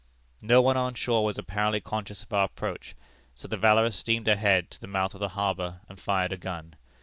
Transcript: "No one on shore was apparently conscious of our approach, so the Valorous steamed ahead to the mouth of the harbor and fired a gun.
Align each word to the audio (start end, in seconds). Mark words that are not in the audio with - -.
"No 0.41 0.63
one 0.63 0.77
on 0.77 0.95
shore 0.95 1.23
was 1.23 1.37
apparently 1.37 1.79
conscious 1.79 2.23
of 2.23 2.33
our 2.33 2.45
approach, 2.45 2.95
so 3.35 3.47
the 3.47 3.55
Valorous 3.55 3.95
steamed 3.95 4.27
ahead 4.27 4.71
to 4.71 4.81
the 4.81 4.87
mouth 4.87 5.13
of 5.13 5.19
the 5.19 5.29
harbor 5.37 5.81
and 5.87 5.99
fired 5.99 6.33
a 6.33 6.37
gun. 6.37 6.73